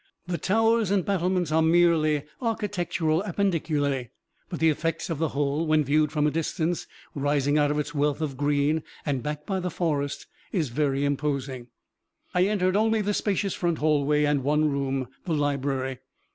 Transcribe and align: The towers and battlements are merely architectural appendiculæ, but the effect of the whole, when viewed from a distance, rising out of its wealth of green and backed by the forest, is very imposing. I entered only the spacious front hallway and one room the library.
The 0.25 0.39
towers 0.39 0.89
and 0.89 1.05
battlements 1.05 1.51
are 1.51 1.61
merely 1.61 2.23
architectural 2.41 3.21
appendiculæ, 3.21 4.09
but 4.49 4.59
the 4.59 4.71
effect 4.71 5.11
of 5.11 5.19
the 5.19 5.27
whole, 5.27 5.67
when 5.67 5.83
viewed 5.83 6.11
from 6.11 6.25
a 6.25 6.31
distance, 6.31 6.87
rising 7.13 7.59
out 7.59 7.69
of 7.69 7.77
its 7.77 7.93
wealth 7.93 8.19
of 8.19 8.35
green 8.35 8.81
and 9.05 9.21
backed 9.21 9.45
by 9.45 9.59
the 9.59 9.69
forest, 9.69 10.25
is 10.51 10.69
very 10.69 11.05
imposing. 11.05 11.67
I 12.33 12.45
entered 12.45 12.75
only 12.75 13.01
the 13.01 13.13
spacious 13.13 13.53
front 13.53 13.77
hallway 13.77 14.23
and 14.23 14.43
one 14.43 14.71
room 14.71 15.07
the 15.25 15.35
library. 15.35 15.99